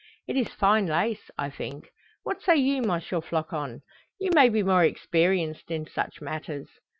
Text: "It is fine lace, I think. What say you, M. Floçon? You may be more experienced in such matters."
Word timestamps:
"It 0.27 0.35
is 0.35 0.47
fine 0.49 0.87
lace, 0.87 1.29
I 1.37 1.51
think. 1.51 1.91
What 2.23 2.41
say 2.41 2.55
you, 2.55 2.77
M. 2.77 2.85
Floçon? 2.89 3.81
You 4.19 4.31
may 4.33 4.49
be 4.49 4.63
more 4.63 4.83
experienced 4.83 5.69
in 5.69 5.85
such 5.85 6.21
matters." 6.21 6.67